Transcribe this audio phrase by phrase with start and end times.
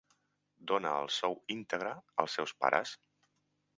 [0.71, 1.93] Dona el sou íntegre
[2.25, 2.99] als seus pares.